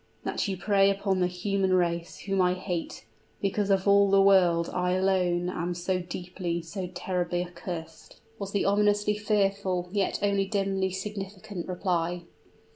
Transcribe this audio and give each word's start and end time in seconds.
"That 0.23 0.47
you 0.47 0.57
prey 0.57 0.89
upon 0.89 1.19
the 1.19 1.27
human 1.27 1.73
race, 1.75 2.21
whom 2.21 2.41
I 2.41 2.55
hate; 2.55 3.05
because 3.39 3.69
of 3.69 3.87
all 3.87 4.09
the 4.09 4.19
world 4.19 4.67
I 4.73 4.93
alone 4.93 5.47
am 5.47 5.75
so 5.75 5.99
deeply, 5.99 6.63
so 6.63 6.87
terribly 6.91 7.43
accurst!" 7.43 8.19
was 8.39 8.51
the 8.51 8.65
ominously 8.65 9.15
fearful 9.15 9.89
yet 9.91 10.17
only 10.23 10.47
dimly 10.47 10.89
significant 10.89 11.67
reply. 11.67 12.23